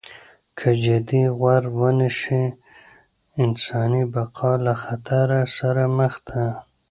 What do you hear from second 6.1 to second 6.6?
ده.